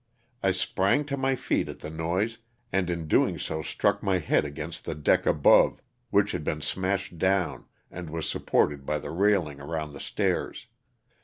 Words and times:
I 0.41 0.49
sprang 0.49 1.05
to 1.05 1.15
my 1.15 1.35
feet 1.35 1.69
at 1.69 1.81
the 1.81 1.91
noise, 1.91 2.39
and 2.71 2.89
in 2.89 3.07
doing 3.07 3.37
so 3.37 3.61
struck 3.61 4.01
my 4.01 4.17
head 4.17 4.45
against 4.45 4.83
the 4.83 4.95
deck 4.95 5.27
above, 5.27 5.79
which 6.09 6.31
had 6.31 6.43
been 6.43 6.61
smashed 6.61 7.19
down 7.19 7.65
and 7.91 8.09
was 8.09 8.27
supported 8.27 8.83
by 8.83 8.97
the 8.97 9.11
railing 9.11 9.61
around 9.61 9.93
the 9.93 9.99
stairs. 9.99 10.65